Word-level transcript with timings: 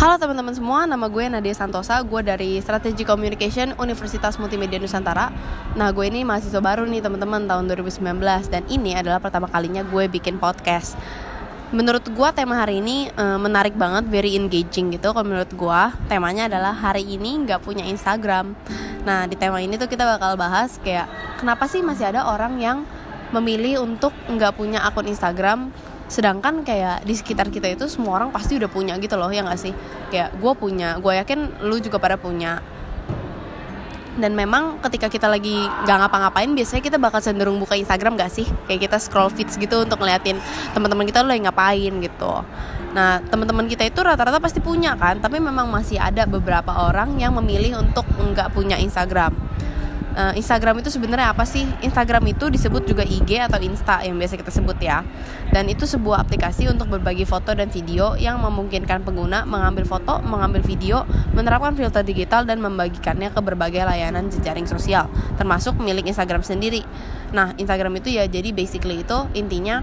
Halo 0.00 0.16
teman-teman 0.16 0.56
semua, 0.56 0.88
nama 0.88 1.12
gue 1.12 1.28
Nadia 1.28 1.52
Santosa, 1.52 2.00
gue 2.00 2.20
dari 2.24 2.56
Strategi 2.64 3.04
Communication 3.04 3.76
Universitas 3.76 4.40
Multimedia 4.40 4.80
Nusantara. 4.80 5.28
Nah, 5.76 5.92
gue 5.92 6.08
ini 6.08 6.24
mahasiswa 6.24 6.56
baru 6.56 6.88
nih 6.88 7.04
teman-teman 7.04 7.44
tahun 7.44 7.68
2019 7.68 8.16
dan 8.48 8.64
ini 8.72 8.96
adalah 8.96 9.20
pertama 9.20 9.44
kalinya 9.52 9.84
gue 9.84 10.08
bikin 10.08 10.40
podcast. 10.40 10.96
Menurut 11.76 12.08
gue 12.08 12.28
tema 12.32 12.64
hari 12.64 12.80
ini 12.80 13.12
uh, 13.12 13.36
menarik 13.36 13.76
banget, 13.76 14.08
very 14.08 14.40
engaging 14.40 14.88
gitu. 14.96 15.12
Kalau 15.12 15.20
menurut 15.20 15.52
gue 15.52 15.80
temanya 16.08 16.48
adalah 16.48 16.72
hari 16.72 17.04
ini 17.04 17.44
nggak 17.44 17.60
punya 17.60 17.84
Instagram. 17.84 18.56
Nah, 19.04 19.28
di 19.28 19.36
tema 19.36 19.60
ini 19.60 19.76
tuh 19.76 19.84
kita 19.84 20.08
bakal 20.08 20.40
bahas 20.40 20.80
kayak 20.80 21.12
kenapa 21.44 21.68
sih 21.68 21.84
masih 21.84 22.08
ada 22.08 22.24
orang 22.24 22.56
yang 22.56 22.88
memilih 23.36 23.84
untuk 23.84 24.16
nggak 24.32 24.56
punya 24.56 24.80
akun 24.80 25.12
Instagram 25.12 25.68
sedangkan 26.10 26.66
kayak 26.66 27.06
di 27.06 27.14
sekitar 27.14 27.48
kita 27.54 27.70
itu 27.70 27.86
semua 27.86 28.18
orang 28.18 28.34
pasti 28.34 28.58
udah 28.58 28.66
punya 28.66 28.98
gitu 28.98 29.14
loh 29.14 29.30
ya 29.30 29.46
nggak 29.46 29.60
sih? 29.62 29.70
Kayak 30.10 30.34
gue 30.34 30.52
punya 30.58 30.98
gue 30.98 31.12
yakin 31.22 31.62
lu 31.62 31.78
juga 31.78 32.02
pada 32.02 32.18
punya. 32.18 32.58
Dan 34.18 34.34
memang 34.34 34.82
ketika 34.82 35.06
kita 35.06 35.30
lagi 35.30 35.70
nggak 35.86 35.96
ngapa-ngapain 36.02 36.50
biasanya 36.50 36.82
kita 36.82 36.98
bakal 36.98 37.22
cenderung 37.22 37.62
buka 37.62 37.78
Instagram 37.78 38.18
gak 38.18 38.28
sih? 38.28 38.44
Kayak 38.66 38.90
kita 38.90 38.96
scroll 38.98 39.30
feeds 39.30 39.54
gitu 39.54 39.86
untuk 39.86 40.02
ngeliatin 40.02 40.36
teman-teman 40.74 41.06
kita 41.06 41.22
lagi 41.22 41.46
ngapain 41.46 41.94
gitu. 42.02 42.42
Nah 42.90 43.22
teman-teman 43.30 43.70
kita 43.70 43.86
itu 43.86 44.02
rata-rata 44.02 44.42
pasti 44.42 44.58
punya 44.58 44.98
kan 44.98 45.22
tapi 45.22 45.38
memang 45.38 45.70
masih 45.70 46.02
ada 46.02 46.26
beberapa 46.26 46.90
orang 46.90 47.16
yang 47.22 47.38
memilih 47.38 47.78
untuk 47.78 48.02
nggak 48.18 48.50
punya 48.50 48.76
Instagram 48.82 49.49
uh, 50.20 50.32
Instagram 50.36 50.84
itu 50.84 50.92
sebenarnya 50.92 51.32
apa 51.32 51.48
sih? 51.48 51.64
Instagram 51.80 52.28
itu 52.28 52.52
disebut 52.52 52.84
juga 52.84 53.00
IG 53.00 53.40
atau 53.40 53.56
Insta 53.64 54.04
yang 54.04 54.20
biasa 54.20 54.36
kita 54.36 54.52
sebut 54.52 54.76
ya. 54.76 55.00
Dan 55.48 55.72
itu 55.72 55.88
sebuah 55.88 56.20
aplikasi 56.28 56.68
untuk 56.68 56.92
berbagi 56.92 57.24
foto 57.24 57.56
dan 57.56 57.72
video 57.72 58.12
yang 58.20 58.36
memungkinkan 58.44 59.00
pengguna 59.00 59.48
mengambil 59.48 59.88
foto, 59.88 60.20
mengambil 60.20 60.60
video, 60.60 61.08
menerapkan 61.32 61.72
filter 61.72 62.04
digital 62.04 62.44
dan 62.44 62.60
membagikannya 62.60 63.32
ke 63.32 63.40
berbagai 63.40 63.80
layanan 63.88 64.28
jejaring 64.28 64.68
sosial, 64.68 65.08
termasuk 65.40 65.80
milik 65.80 66.04
Instagram 66.04 66.44
sendiri. 66.44 66.84
Nah, 67.32 67.56
Instagram 67.56 67.96
itu 67.98 68.12
ya 68.12 68.28
jadi 68.28 68.52
basically 68.52 69.00
itu 69.02 69.18
intinya 69.32 69.80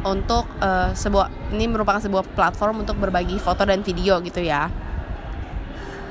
untuk 0.00 0.48
uh, 0.64 0.96
sebuah 0.96 1.52
ini 1.52 1.68
merupakan 1.68 2.00
sebuah 2.00 2.24
platform 2.32 2.88
untuk 2.88 2.96
berbagi 2.96 3.36
foto 3.36 3.68
dan 3.68 3.84
video 3.84 4.16
gitu 4.24 4.40
ya 4.40 4.72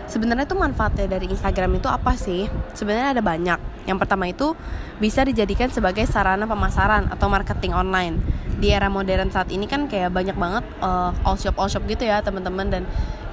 sebenarnya 0.10 0.50
tuh 0.50 0.58
manfaatnya 0.58 1.06
dari 1.06 1.30
Instagram 1.30 1.78
itu 1.78 1.88
apa 1.88 2.18
sih? 2.18 2.50
Sebenarnya 2.74 3.16
ada 3.16 3.24
banyak. 3.24 3.60
Yang 3.86 3.98
pertama 4.02 4.26
itu 4.28 4.58
bisa 4.98 5.24
dijadikan 5.24 5.70
sebagai 5.70 6.04
sarana 6.10 6.50
pemasaran 6.50 7.08
atau 7.14 7.30
marketing 7.30 7.78
online. 7.78 8.18
Di 8.60 8.76
era 8.76 8.92
modern 8.92 9.32
saat 9.32 9.54
ini 9.54 9.70
kan 9.70 9.88
kayak 9.88 10.12
banyak 10.12 10.36
banget 10.36 10.66
uh, 10.84 11.16
all 11.24 11.40
shop 11.40 11.56
all 11.56 11.72
shop 11.72 11.88
gitu 11.88 12.04
ya 12.04 12.20
teman-teman 12.20 12.68
dan 12.68 12.84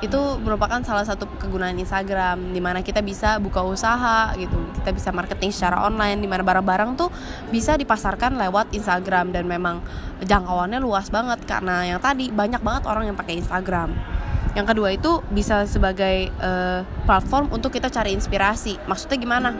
itu 0.04 0.20
merupakan 0.44 0.76
salah 0.84 1.08
satu 1.08 1.24
kegunaan 1.40 1.72
Instagram 1.80 2.52
di 2.52 2.60
mana 2.60 2.84
kita 2.84 3.00
bisa 3.00 3.40
buka 3.40 3.64
usaha 3.64 4.36
gitu 4.36 4.54
kita 4.84 4.92
bisa 4.92 5.08
marketing 5.08 5.48
secara 5.48 5.88
online 5.88 6.20
di 6.20 6.28
mana 6.28 6.44
barang-barang 6.44 7.00
tuh 7.00 7.08
bisa 7.48 7.80
dipasarkan 7.80 8.36
lewat 8.36 8.76
Instagram 8.76 9.32
dan 9.32 9.48
memang 9.48 9.80
jangkauannya 10.20 10.84
luas 10.84 11.08
banget 11.08 11.40
karena 11.48 11.88
yang 11.88 12.00
tadi 12.04 12.28
banyak 12.28 12.60
banget 12.60 12.84
orang 12.84 13.08
yang 13.08 13.16
pakai 13.16 13.40
Instagram 13.40 14.15
yang 14.56 14.64
kedua 14.64 14.96
itu 14.96 15.20
bisa 15.28 15.68
sebagai 15.68 16.32
uh, 16.40 16.80
platform 17.04 17.52
untuk 17.52 17.76
kita 17.76 17.92
cari 17.92 18.16
inspirasi 18.16 18.80
maksudnya 18.88 19.20
gimana 19.20 19.52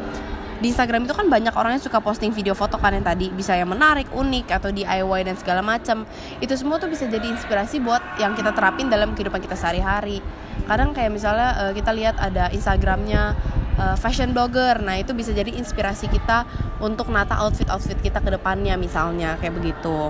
di 0.57 0.73
Instagram 0.73 1.05
itu 1.05 1.13
kan 1.13 1.29
banyak 1.29 1.53
orang 1.53 1.77
yang 1.77 1.85
suka 1.85 2.01
posting 2.01 2.33
video 2.33 2.57
foto 2.57 2.81
kan 2.81 2.97
yang 2.97 3.05
tadi 3.05 3.29
bisa 3.29 3.53
yang 3.53 3.69
menarik, 3.69 4.09
unik 4.09 4.49
atau 4.57 4.73
DIY 4.73 5.29
dan 5.29 5.37
segala 5.37 5.61
macam. 5.61 6.09
Itu 6.41 6.57
semua 6.57 6.81
tuh 6.81 6.89
bisa 6.89 7.05
jadi 7.05 7.29
inspirasi 7.29 7.77
buat 7.85 8.01
yang 8.17 8.33
kita 8.33 8.57
terapin 8.57 8.89
dalam 8.89 9.13
kehidupan 9.13 9.45
kita 9.45 9.53
sehari-hari. 9.53 10.25
Kadang 10.65 10.97
kayak 10.97 11.13
misalnya 11.13 11.61
uh, 11.61 11.73
kita 11.77 11.93
lihat 11.93 12.17
ada 12.17 12.49
Instagramnya 12.57 13.37
uh, 13.77 13.97
fashion 14.01 14.33
blogger, 14.33 14.81
nah 14.81 14.97
itu 14.97 15.13
bisa 15.13 15.37
jadi 15.37 15.53
inspirasi 15.53 16.09
kita 16.09 16.49
untuk 16.81 17.13
nata 17.13 17.37
outfit-outfit 17.37 18.01
kita 18.01 18.25
ke 18.25 18.33
depannya 18.33 18.81
misalnya 18.81 19.37
kayak 19.37 19.61
begitu. 19.61 20.09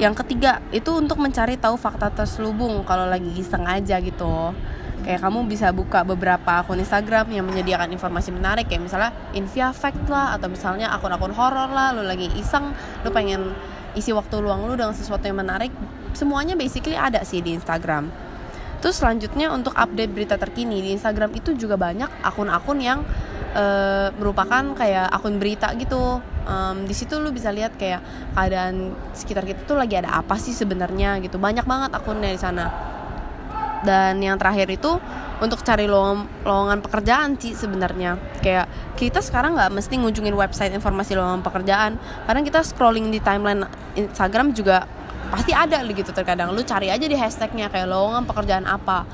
Yang 0.00 0.24
ketiga 0.24 0.64
itu 0.72 0.96
untuk 0.96 1.20
mencari 1.20 1.60
tahu 1.60 1.76
fakta 1.76 2.08
terselubung 2.08 2.80
kalau 2.88 3.04
lagi 3.04 3.28
iseng 3.36 3.68
aja 3.68 4.00
gitu. 4.00 4.56
Kayak 5.04 5.20
kamu 5.28 5.44
bisa 5.44 5.68
buka 5.76 6.00
beberapa 6.08 6.64
akun 6.64 6.80
Instagram 6.80 7.28
yang 7.28 7.44
menyediakan 7.44 7.92
informasi 7.92 8.32
menarik 8.32 8.68
kayak 8.68 8.88
misalnya 8.88 9.12
Invia 9.36 9.76
Fact 9.76 10.08
lah 10.08 10.40
atau 10.40 10.48
misalnya 10.48 10.88
akun-akun 10.96 11.36
horor 11.36 11.68
lah, 11.68 11.92
lu 11.92 12.04
lagi 12.04 12.32
iseng, 12.36 12.72
lu 13.04 13.12
pengen 13.12 13.52
isi 13.92 14.16
waktu 14.16 14.40
luang 14.40 14.64
lu 14.64 14.76
dengan 14.76 14.96
sesuatu 14.96 15.24
yang 15.28 15.36
menarik, 15.36 15.72
semuanya 16.16 16.56
basically 16.56 16.96
ada 16.96 17.20
sih 17.20 17.44
di 17.44 17.52
Instagram. 17.56 18.08
Terus 18.80 18.96
selanjutnya 18.96 19.52
untuk 19.52 19.76
update 19.76 20.12
berita 20.16 20.40
terkini 20.40 20.80
di 20.80 20.96
Instagram 20.96 21.36
itu 21.36 21.52
juga 21.52 21.76
banyak 21.76 22.24
akun-akun 22.24 22.78
yang 22.80 23.04
uh, 23.52 24.08
merupakan 24.16 24.64
kayak 24.72 25.12
akun 25.12 25.36
berita 25.36 25.76
gitu 25.76 26.24
um, 26.50 26.76
di 26.84 26.92
situ 26.92 27.16
lu 27.22 27.30
bisa 27.30 27.54
lihat 27.54 27.78
kayak 27.78 28.02
keadaan 28.34 28.98
sekitar 29.14 29.46
kita 29.46 29.62
tuh 29.62 29.78
lagi 29.78 29.94
ada 29.94 30.18
apa 30.18 30.34
sih 30.36 30.50
sebenarnya 30.50 31.22
gitu. 31.22 31.38
Banyak 31.38 31.64
banget 31.64 31.90
akunnya 31.94 32.34
di 32.34 32.40
sana. 32.40 32.66
Dan 33.80 34.20
yang 34.20 34.36
terakhir 34.36 34.68
itu 34.68 35.00
untuk 35.40 35.64
cari 35.64 35.88
lowongan, 35.88 36.84
pekerjaan 36.84 37.40
sih 37.40 37.56
sebenarnya. 37.56 38.20
Kayak 38.44 38.68
kita 39.00 39.24
sekarang 39.24 39.56
nggak 39.56 39.72
mesti 39.72 39.96
ngunjungin 39.96 40.36
website 40.36 40.76
informasi 40.76 41.16
lowongan 41.16 41.40
pekerjaan. 41.40 41.96
Kadang 42.28 42.44
kita 42.44 42.60
scrolling 42.60 43.08
di 43.08 43.24
timeline 43.24 43.64
Instagram 43.96 44.52
juga 44.52 44.84
pasti 45.32 45.56
ada 45.56 45.80
gitu 45.86 46.12
terkadang. 46.12 46.52
Lu 46.52 46.60
cari 46.60 46.92
aja 46.92 47.06
di 47.08 47.16
hashtagnya 47.16 47.72
kayak 47.72 47.88
lowongan 47.88 48.28
pekerjaan 48.28 48.68
apa 48.68 49.08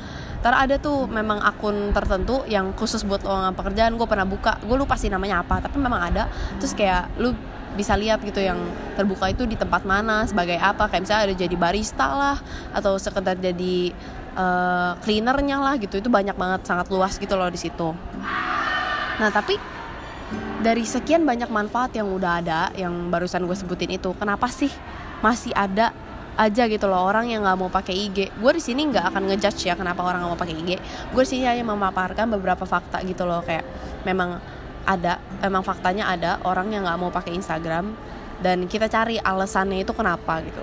Ntar 0.47 0.63
ada 0.63 0.79
tuh 0.79 1.11
memang 1.11 1.43
akun 1.43 1.91
tertentu 1.91 2.47
yang 2.47 2.71
khusus 2.79 3.03
buat 3.03 3.19
lowongan 3.19 3.51
pekerjaan 3.59 3.99
gue 3.99 4.07
pernah 4.07 4.23
buka. 4.23 4.63
Gue 4.63 4.79
lupa 4.79 4.95
sih 4.95 5.11
namanya 5.11 5.43
apa 5.43 5.59
tapi 5.59 5.75
memang 5.75 5.99
ada. 5.99 6.31
Terus 6.63 6.71
kayak 6.71 7.19
lu 7.19 7.35
bisa 7.75 7.99
lihat 7.99 8.23
gitu 8.23 8.39
yang 8.39 8.55
terbuka 8.95 9.27
itu 9.27 9.43
di 9.43 9.59
tempat 9.59 9.83
mana 9.83 10.23
sebagai 10.23 10.55
apa. 10.55 10.87
Kayak 10.87 11.03
misalnya 11.03 11.23
ada 11.27 11.35
jadi 11.35 11.57
barista 11.59 12.07
lah 12.15 12.39
atau 12.71 12.95
sekedar 12.95 13.35
jadi 13.43 13.91
uh, 14.39 14.95
cleanernya 15.03 15.59
lah 15.59 15.83
gitu. 15.83 15.99
Itu 15.99 16.15
banyak 16.15 16.39
banget 16.39 16.63
sangat 16.63 16.95
luas 16.95 17.19
gitu 17.19 17.35
loh 17.35 17.51
di 17.51 17.59
situ. 17.59 17.91
Nah 19.19 19.31
tapi 19.35 19.59
dari 20.63 20.87
sekian 20.87 21.27
banyak 21.27 21.51
manfaat 21.51 21.91
yang 21.99 22.07
udah 22.07 22.39
ada 22.39 22.71
yang 22.79 23.11
barusan 23.11 23.43
gue 23.51 23.57
sebutin 23.59 23.99
itu 23.99 24.15
kenapa 24.15 24.47
sih 24.47 24.71
masih 25.27 25.51
ada 25.59 25.91
aja 26.37 26.69
gitu 26.69 26.85
loh 26.85 27.01
orang 27.01 27.33
yang 27.33 27.41
nggak 27.41 27.57
mau 27.57 27.73
pakai 27.73 27.97
IG 27.97 28.29
gue 28.37 28.53
di 28.53 28.63
sini 28.63 28.93
nggak 28.93 29.09
akan 29.09 29.23
ngejudge 29.33 29.73
ya 29.73 29.75
kenapa 29.75 30.05
orang 30.05 30.21
nggak 30.21 30.33
mau 30.37 30.41
pakai 30.41 30.57
IG 30.61 30.71
gue 31.13 31.23
di 31.25 31.29
sini 31.29 31.45
hanya 31.49 31.65
memaparkan 31.65 32.29
beberapa 32.29 32.69
fakta 32.69 33.01
gitu 33.09 33.25
loh 33.25 33.41
kayak 33.41 33.65
memang 34.05 34.37
ada 34.85 35.19
memang 35.41 35.65
faktanya 35.65 36.13
ada 36.13 36.39
orang 36.45 36.71
yang 36.71 36.85
nggak 36.85 36.99
mau 37.01 37.09
pakai 37.09 37.35
Instagram 37.35 37.97
dan 38.45 38.69
kita 38.69 38.87
cari 38.93 39.17
alasannya 39.17 39.81
itu 39.81 39.97
kenapa 39.97 40.45
gitu 40.45 40.61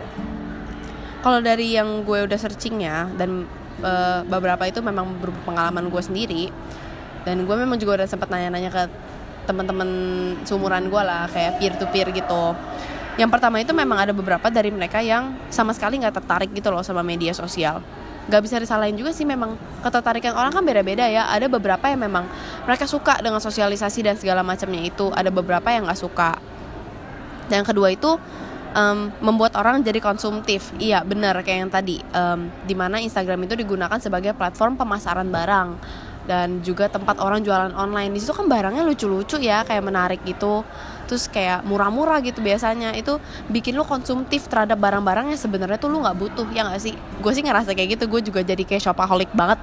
kalau 1.25 1.41
dari 1.41 1.73
yang 1.73 2.05
gue 2.05 2.29
udah 2.29 2.37
searching 2.37 2.85
ya 2.85 3.09
dan 3.17 3.49
e, 3.81 3.91
beberapa 4.29 4.63
itu 4.69 4.79
memang 4.79 5.17
pengalaman 5.43 5.89
gue 5.89 6.01
sendiri 6.05 6.43
dan 7.25 7.43
gue 7.43 7.55
memang 7.55 7.81
juga 7.81 8.03
udah 8.03 8.07
sempat 8.07 8.29
nanya-nanya 8.29 8.69
ke 8.69 8.83
teman-teman 9.43 9.89
seumuran 10.47 10.87
gue 10.87 11.03
lah 11.03 11.27
kayak 11.27 11.59
peer 11.59 11.73
to 11.75 11.85
peer 11.91 12.07
gitu 12.15 12.55
yang 13.13 13.29
pertama 13.29 13.61
itu 13.61 13.69
memang 13.77 14.09
ada 14.09 14.13
beberapa 14.13 14.49
dari 14.49 14.73
mereka 14.73 14.97
yang 14.97 15.37
sama 15.53 15.69
sekali 15.75 16.01
nggak 16.01 16.17
tertarik 16.17 16.49
gitu 16.49 16.73
loh 16.73 16.81
sama 16.81 17.05
media 17.05 17.29
sosial. 17.33 17.85
Nggak 18.25 18.41
bisa 18.41 18.55
disalahin 18.57 18.97
juga 18.97 19.13
sih 19.13 19.27
memang 19.27 19.53
ketertarikan 19.85 20.33
orang 20.33 20.49
kan 20.49 20.65
beda-beda 20.65 21.05
ya. 21.05 21.29
Ada 21.29 21.45
beberapa 21.45 21.85
yang 21.91 22.01
memang 22.01 22.25
mereka 22.65 22.89
suka 22.89 23.21
dengan 23.21 23.37
sosialisasi 23.37 23.99
dan 24.01 24.15
segala 24.17 24.41
macamnya 24.41 24.81
itu. 24.81 25.13
Ada 25.13 25.29
beberapa 25.29 25.69
yang 25.69 25.85
nggak 25.85 25.99
suka. 25.99 26.39
Dan 27.51 27.61
yang 27.61 27.67
kedua 27.67 27.93
itu 27.93 28.17
um, 28.73 29.13
membuat 29.21 29.53
orang 29.61 29.85
jadi 29.85 30.01
konsumtif. 30.01 30.73
Iya 30.81 31.05
benar 31.05 31.37
kayak 31.45 31.59
yang 31.67 31.71
tadi. 31.71 32.01
Um, 32.15 32.49
di 32.65 32.73
mana 32.73 32.97
Instagram 32.97 33.45
itu 33.45 33.53
digunakan 33.53 33.99
sebagai 34.01 34.33
platform 34.33 34.73
pemasaran 34.73 35.29
barang 35.29 35.69
dan 36.23 36.63
juga 36.63 36.87
tempat 36.87 37.19
orang 37.19 37.43
jualan 37.43 37.75
online. 37.75 38.15
Di 38.15 38.19
situ 38.23 38.31
kan 38.31 38.47
barangnya 38.47 38.83
lucu-lucu 38.87 39.39
ya 39.39 39.67
kayak 39.67 39.83
menarik 39.83 40.21
gitu. 40.23 40.63
Terus 41.03 41.27
kayak 41.27 41.67
murah-murah 41.67 42.23
gitu 42.23 42.39
biasanya. 42.39 42.95
Itu 42.95 43.19
bikin 43.51 43.75
lu 43.75 43.83
konsumtif 43.83 44.47
terhadap 44.47 44.79
barang-barang 44.79 45.35
yang 45.35 45.39
sebenarnya 45.39 45.77
tuh 45.77 45.91
lu 45.91 45.99
nggak 45.99 46.17
butuh 46.17 46.47
ya 46.55 46.63
nggak 46.67 46.81
sih? 46.81 46.95
Gue 47.19 47.31
sih 47.35 47.43
ngerasa 47.43 47.75
kayak 47.75 47.99
gitu. 47.99 48.05
Gue 48.07 48.21
juga 48.23 48.39
jadi 48.41 48.63
kayak 48.63 48.83
shopaholic 48.91 49.31
banget. 49.35 49.59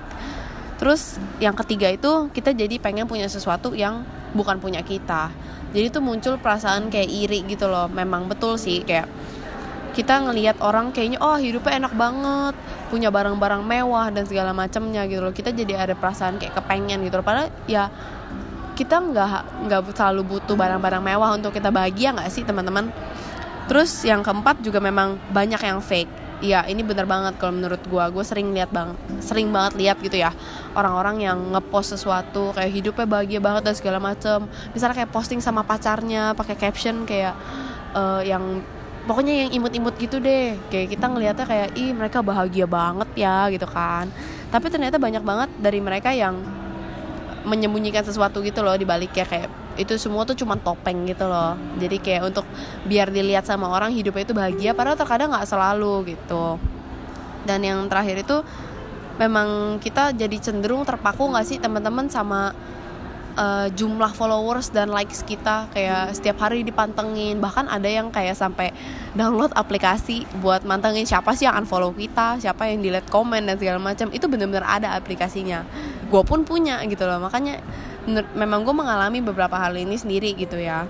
Terus 0.80 1.20
yang 1.40 1.52
ketiga 1.56 1.92
itu 1.92 2.32
kita 2.32 2.56
jadi 2.56 2.80
pengen 2.80 3.04
punya 3.04 3.28
sesuatu 3.28 3.72
yang 3.76 4.04
bukan 4.32 4.60
punya 4.60 4.80
kita. 4.80 5.32
Jadi 5.70 5.86
tuh 5.92 6.02
muncul 6.02 6.34
perasaan 6.40 6.88
kayak 6.88 7.08
iri 7.08 7.40
gitu 7.48 7.68
loh. 7.68 7.88
Memang 7.88 8.28
betul 8.28 8.56
sih 8.60 8.84
kayak 8.84 9.08
kita 9.90 10.22
ngelihat 10.22 10.62
orang 10.62 10.94
kayaknya 10.94 11.18
oh 11.18 11.36
hidupnya 11.36 11.86
enak 11.86 11.94
banget 11.94 12.54
punya 12.90 13.10
barang-barang 13.10 13.62
mewah 13.62 14.10
dan 14.10 14.24
segala 14.26 14.54
macamnya 14.54 15.06
gitu 15.06 15.22
loh. 15.22 15.34
Kita 15.34 15.50
jadi 15.50 15.86
ada 15.86 15.94
perasaan 15.98 16.38
kayak 16.38 16.58
kepengen 16.58 17.02
gitu 17.06 17.18
loh. 17.18 17.26
Padahal 17.26 17.50
ya 17.66 17.90
kita 18.78 18.96
nggak 18.96 19.68
nggak 19.68 19.80
selalu 19.92 20.22
butuh 20.38 20.56
barang-barang 20.56 21.02
mewah 21.04 21.30
untuk 21.36 21.52
kita 21.52 21.68
bahagia 21.68 22.16
nggak 22.16 22.30
sih 22.32 22.46
teman-teman? 22.46 22.88
Terus 23.68 24.02
yang 24.02 24.24
keempat 24.24 24.64
juga 24.64 24.82
memang 24.82 25.20
banyak 25.30 25.60
yang 25.60 25.78
fake. 25.78 26.10
Iya 26.40 26.64
ini 26.72 26.80
bener 26.80 27.04
banget 27.04 27.36
kalau 27.36 27.52
menurut 27.52 27.84
gue 27.84 28.04
gue 28.16 28.24
sering 28.24 28.56
lihat 28.56 28.72
bang 28.72 28.96
sering 29.20 29.52
banget 29.52 29.76
lihat 29.76 30.00
gitu 30.00 30.16
ya 30.24 30.32
orang-orang 30.72 31.20
yang 31.20 31.36
ngepost 31.52 31.92
sesuatu 31.92 32.56
kayak 32.56 32.72
hidupnya 32.72 33.04
bahagia 33.04 33.40
banget 33.44 33.62
dan 33.68 33.76
segala 33.76 34.00
macem. 34.00 34.48
Misalnya 34.72 35.04
kayak 35.04 35.12
posting 35.12 35.44
sama 35.44 35.60
pacarnya 35.60 36.32
pakai 36.32 36.56
caption 36.56 37.04
kayak 37.04 37.36
uh, 37.92 38.24
yang 38.24 38.64
pokoknya 39.10 39.42
yang 39.42 39.50
imut-imut 39.58 39.98
gitu 39.98 40.22
deh. 40.22 40.54
Kayak 40.70 40.94
kita 40.94 41.10
ngelihatnya 41.10 41.46
kayak 41.50 41.68
ih 41.74 41.90
mereka 41.90 42.22
bahagia 42.22 42.70
banget 42.70 43.10
ya 43.18 43.50
gitu 43.50 43.66
kan. 43.66 44.06
Tapi 44.54 44.70
ternyata 44.70 45.02
banyak 45.02 45.26
banget 45.26 45.50
dari 45.58 45.82
mereka 45.82 46.14
yang 46.14 46.38
menyembunyikan 47.42 48.06
sesuatu 48.06 48.38
gitu 48.46 48.62
loh 48.62 48.78
di 48.78 48.86
baliknya. 48.86 49.26
Kayak 49.26 49.50
itu 49.74 49.98
semua 49.98 50.22
tuh 50.22 50.38
cuma 50.38 50.54
topeng 50.54 51.10
gitu 51.10 51.26
loh. 51.26 51.58
Jadi 51.82 51.98
kayak 51.98 52.30
untuk 52.30 52.46
biar 52.86 53.10
dilihat 53.10 53.42
sama 53.50 53.66
orang 53.66 53.90
hidupnya 53.90 54.22
itu 54.22 54.34
bahagia 54.38 54.78
padahal 54.78 54.94
terkadang 54.94 55.34
nggak 55.34 55.50
selalu 55.50 56.14
gitu. 56.14 56.62
Dan 57.42 57.66
yang 57.66 57.90
terakhir 57.90 58.22
itu 58.22 58.46
memang 59.18 59.82
kita 59.82 60.14
jadi 60.14 60.36
cenderung 60.38 60.86
terpaku 60.86 61.26
nggak 61.34 61.46
sih 61.50 61.58
teman-teman 61.58 62.06
sama 62.06 62.54
uh, 63.36 63.68
jumlah 63.74 64.10
followers 64.14 64.72
dan 64.72 64.90
likes 64.90 65.22
kita 65.22 65.70
kayak 65.70 66.14
setiap 66.16 66.42
hari 66.42 66.66
dipantengin. 66.66 67.38
Bahkan 67.38 67.70
ada 67.70 67.86
yang 67.86 68.08
kayak 68.10 68.34
sampai 68.38 68.74
download 69.14 69.52
aplikasi 69.54 70.26
buat 70.40 70.62
mantengin 70.66 71.06
siapa 71.06 71.34
sih 71.34 71.46
yang 71.46 71.58
unfollow 71.62 71.90
kita 71.94 72.38
siapa 72.40 72.70
yang 72.70 72.82
delete 72.82 73.10
komen 73.10 73.46
dan 73.46 73.56
segala 73.58 73.78
macam. 73.78 74.10
Itu 74.10 74.26
bener-bener 74.26 74.64
ada 74.66 74.96
aplikasinya. 74.96 75.66
Gue 76.08 76.22
pun 76.26 76.42
punya 76.42 76.82
gitu 76.86 77.04
loh. 77.06 77.22
Makanya 77.22 77.62
memang 78.34 78.64
gue 78.64 78.74
mengalami 78.74 79.20
beberapa 79.20 79.54
hal 79.60 79.76
ini 79.76 79.94
sendiri 79.98 80.34
gitu 80.34 80.56
ya. 80.56 80.88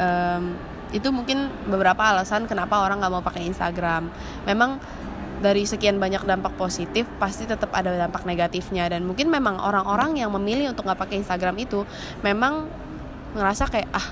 Um, 0.00 0.56
itu 0.92 1.08
mungkin 1.08 1.48
beberapa 1.68 2.04
alasan 2.04 2.44
kenapa 2.44 2.84
orang 2.84 3.00
nggak 3.00 3.12
mau 3.12 3.24
pakai 3.24 3.48
Instagram. 3.48 4.12
Memang 4.44 4.76
dari 5.42 5.66
sekian 5.66 5.98
banyak 5.98 6.22
dampak 6.22 6.54
positif 6.54 7.04
pasti 7.18 7.44
tetap 7.44 7.74
ada 7.74 7.90
dampak 7.92 8.22
negatifnya. 8.22 8.86
Dan 8.86 9.04
mungkin 9.04 9.28
memang 9.28 9.58
orang-orang 9.58 10.16
yang 10.22 10.30
memilih 10.30 10.70
untuk 10.70 10.86
nggak 10.86 11.02
pakai 11.02 11.20
Instagram 11.20 11.58
itu 11.58 11.82
memang 12.22 12.70
ngerasa 13.34 13.66
kayak 13.68 13.90
ah 13.90 14.06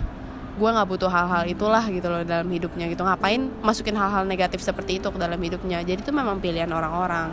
gue 0.51 0.69
nggak 0.69 0.89
butuh 0.91 1.09
hal-hal 1.09 1.47
itulah 1.49 1.81
gitu 1.89 2.11
loh 2.11 2.27
dalam 2.27 2.51
hidupnya 2.51 2.91
gitu. 2.91 3.07
Ngapain 3.07 3.39
masukin 3.63 3.95
hal-hal 3.97 4.27
negatif 4.27 4.61
seperti 4.61 4.99
itu 4.99 5.09
ke 5.09 5.19
dalam 5.23 5.39
hidupnya? 5.39 5.81
Jadi 5.87 6.03
itu 6.03 6.13
memang 6.13 6.43
pilihan 6.43 6.69
orang-orang. 6.69 7.33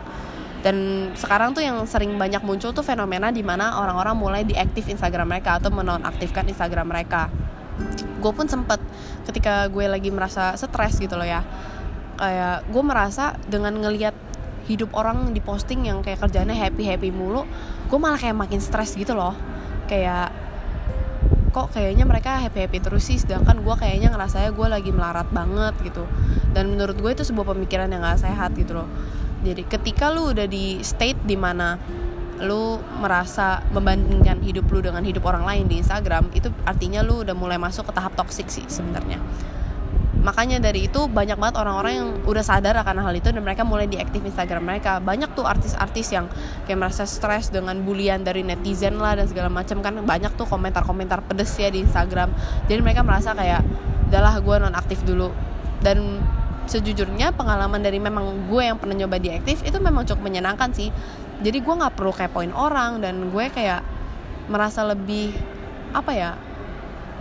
Dan 0.62 1.10
sekarang 1.14 1.54
tuh 1.54 1.62
yang 1.66 1.82
sering 1.86 2.14
banyak 2.18 2.42
muncul 2.42 2.74
tuh 2.74 2.86
fenomena 2.86 3.30
di 3.34 3.42
mana 3.42 3.78
orang-orang 3.78 4.16
mulai 4.18 4.42
diaktif 4.46 4.90
Instagram 4.90 5.30
mereka 5.30 5.58
atau 5.58 5.70
menonaktifkan 5.74 6.46
Instagram 6.50 6.88
mereka. 6.88 7.30
Gue 8.18 8.34
pun 8.34 8.50
sempet 8.50 8.82
ketika 9.30 9.70
gue 9.70 9.86
lagi 9.86 10.10
merasa 10.10 10.58
stres 10.58 10.98
gitu 10.98 11.14
loh 11.14 11.28
ya 11.28 11.46
kayak 12.18 12.68
gue 12.70 12.84
merasa 12.84 13.38
dengan 13.46 13.78
ngelihat 13.78 14.14
hidup 14.68 14.92
orang 14.98 15.32
di 15.32 15.40
posting 15.40 15.88
yang 15.88 16.04
kayak 16.04 16.20
kerjanya 16.20 16.52
happy 16.52 16.84
happy 16.84 17.10
mulu 17.14 17.48
gue 17.88 18.00
malah 18.02 18.20
kayak 18.20 18.36
makin 18.36 18.60
stres 18.60 18.94
gitu 19.00 19.16
loh. 19.16 19.32
Kayak 19.88 20.36
kok 21.56 21.72
kayaknya 21.72 22.04
mereka 22.04 22.38
happy 22.44 22.68
happy 22.68 22.84
terus 22.84 23.08
sih 23.08 23.18
sedangkan 23.18 23.64
gue 23.64 23.76
kayaknya 23.80 24.12
ngerasanya 24.12 24.52
gue 24.52 24.68
lagi 24.68 24.92
melarat 24.92 25.32
banget 25.32 25.74
gitu. 25.88 26.04
Dan 26.52 26.76
menurut 26.76 27.00
gue 27.00 27.12
itu 27.16 27.24
sebuah 27.24 27.56
pemikiran 27.56 27.88
yang 27.88 28.04
gak 28.04 28.28
sehat 28.28 28.52
gitu 28.60 28.76
loh. 28.76 28.90
Jadi 29.46 29.64
ketika 29.64 30.12
lu 30.12 30.36
udah 30.36 30.50
di 30.50 30.84
state 30.84 31.24
di 31.24 31.40
mana 31.40 31.80
lu 32.38 32.78
merasa 33.02 33.66
membandingkan 33.74 34.46
hidup 34.46 34.70
lu 34.70 34.84
dengan 34.84 35.02
hidup 35.02 35.26
orang 35.26 35.42
lain 35.42 35.66
di 35.66 35.82
Instagram 35.82 36.30
itu 36.38 36.54
artinya 36.70 37.02
lu 37.02 37.26
udah 37.26 37.34
mulai 37.34 37.58
masuk 37.58 37.90
ke 37.90 37.94
tahap 37.98 38.14
toksik 38.14 38.46
sih 38.46 38.62
sebenarnya 38.70 39.18
makanya 40.28 40.60
dari 40.60 40.92
itu 40.92 41.08
banyak 41.08 41.40
banget 41.40 41.56
orang-orang 41.56 41.94
yang 42.04 42.10
udah 42.28 42.44
sadar 42.44 42.76
akan 42.84 43.00
hal 43.00 43.16
itu 43.16 43.32
dan 43.32 43.40
mereka 43.40 43.64
mulai 43.64 43.88
diaktif 43.88 44.20
Instagram 44.20 44.68
mereka. 44.68 45.00
Banyak 45.00 45.32
tuh 45.32 45.48
artis-artis 45.48 46.12
yang 46.12 46.28
kayak 46.68 46.84
merasa 46.84 47.08
stres 47.08 47.48
dengan 47.48 47.80
bulian 47.80 48.28
dari 48.28 48.44
netizen 48.44 49.00
lah 49.00 49.16
dan 49.16 49.32
segala 49.32 49.48
macam 49.48 49.80
kan. 49.80 50.04
Banyak 50.04 50.36
tuh 50.36 50.44
komentar-komentar 50.44 51.24
pedes 51.24 51.56
ya 51.56 51.72
di 51.72 51.80
Instagram. 51.80 52.36
Jadi 52.68 52.80
mereka 52.84 53.08
merasa 53.08 53.32
kayak 53.32 53.64
udahlah 54.12 54.36
gue 54.44 54.56
non 54.68 54.76
aktif 54.76 55.00
dulu. 55.08 55.32
Dan 55.80 56.20
sejujurnya 56.68 57.32
pengalaman 57.32 57.80
dari 57.80 57.96
memang 57.96 58.52
gue 58.52 58.68
yang 58.68 58.76
pernah 58.76 59.00
nyoba 59.00 59.24
diaktif 59.24 59.64
itu 59.64 59.80
memang 59.80 60.04
cukup 60.04 60.28
menyenangkan 60.28 60.76
sih. 60.76 60.92
Jadi 61.40 61.64
gue 61.64 61.72
nggak 61.72 61.96
perlu 61.96 62.12
kepoin 62.12 62.52
orang 62.52 63.00
dan 63.00 63.32
gue 63.32 63.46
kayak 63.48 63.80
merasa 64.52 64.84
lebih 64.84 65.32
apa 65.96 66.12
ya 66.12 66.36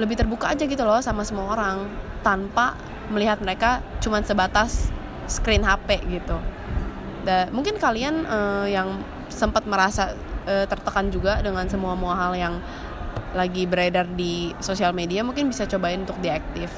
lebih 0.02 0.18
terbuka 0.18 0.50
aja 0.50 0.66
gitu 0.66 0.82
loh 0.82 0.98
sama 0.98 1.22
semua 1.22 1.54
orang 1.54 1.86
tanpa 2.26 2.74
melihat 3.10 3.38
mereka 3.42 3.82
cuman 4.02 4.22
sebatas 4.26 4.90
screen 5.26 5.62
HP 5.62 6.02
gitu. 6.10 6.38
Dan 7.26 7.50
mungkin 7.50 7.78
kalian 7.78 8.22
uh, 8.26 8.66
yang 8.70 9.02
sempat 9.26 9.66
merasa 9.66 10.14
uh, 10.46 10.64
tertekan 10.70 11.10
juga 11.10 11.42
dengan 11.42 11.66
semua 11.66 11.98
semua 11.98 12.14
hal 12.14 12.32
yang 12.38 12.54
lagi 13.34 13.66
beredar 13.68 14.06
di 14.08 14.54
sosial 14.62 14.94
media 14.96 15.20
mungkin 15.26 15.50
bisa 15.50 15.66
cobain 15.66 16.00
untuk 16.06 16.16
diaktif. 16.22 16.70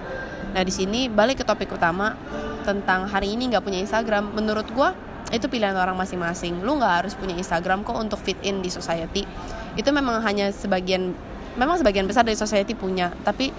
Nah 0.56 0.64
di 0.64 0.72
sini 0.72 1.06
balik 1.12 1.40
ke 1.40 1.44
topik 1.44 1.70
utama 1.70 2.16
tentang 2.64 3.06
hari 3.06 3.36
ini 3.36 3.52
nggak 3.52 3.62
punya 3.62 3.80
Instagram 3.80 4.32
menurut 4.32 4.66
gue 4.72 4.88
itu 5.28 5.44
pilihan 5.48 5.76
orang 5.76 5.96
masing-masing 5.96 6.64
lu 6.64 6.80
nggak 6.80 7.04
harus 7.04 7.12
punya 7.12 7.36
Instagram 7.36 7.84
kok 7.84 7.96
untuk 7.96 8.20
fit 8.20 8.36
in 8.40 8.64
di 8.64 8.72
society 8.72 9.28
itu 9.76 9.88
memang 9.92 10.24
hanya 10.24 10.48
sebagian 10.48 11.12
memang 11.60 11.76
sebagian 11.76 12.08
besar 12.08 12.24
dari 12.24 12.36
society 12.36 12.72
punya 12.72 13.12
tapi 13.24 13.52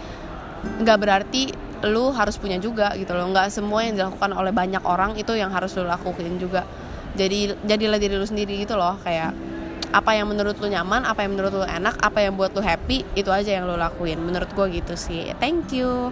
nggak 0.81 0.97
berarti 0.97 1.53
lu 1.87 2.11
harus 2.11 2.35
punya 2.35 2.59
juga 2.59 2.91
gitu 2.99 3.15
loh. 3.15 3.29
Nggak 3.31 3.53
semua 3.53 3.85
yang 3.87 3.95
dilakukan 3.95 4.31
oleh 4.35 4.51
banyak 4.51 4.83
orang 4.83 5.15
itu 5.15 5.31
yang 5.35 5.53
harus 5.53 5.71
lu 5.79 5.87
lakuin 5.87 6.35
juga. 6.35 6.67
Jadi 7.15 7.55
jadilah 7.63 7.99
diri 7.99 8.15
lu 8.19 8.27
sendiri 8.27 8.59
gitu 8.59 8.75
loh. 8.75 8.99
Kayak 9.01 9.31
apa 9.89 10.13
yang 10.13 10.29
menurut 10.29 10.59
lu 10.61 10.69
nyaman 10.69 11.01
apa 11.01 11.25
yang 11.25 11.33
menurut 11.33 11.51
lu 11.55 11.65
enak 11.65 11.97
apa 11.97 12.21
yang 12.21 12.37
buat 12.37 12.53
lu 12.53 12.61
happy 12.61 13.01
itu 13.17 13.29
aja 13.31 13.55
yang 13.55 13.65
lu 13.65 13.79
lakuin. 13.79 14.19
Menurut 14.19 14.51
gue 14.53 14.81
gitu 14.81 14.93
sih. 14.99 15.31
Thank 15.39 15.71
you 15.73 16.11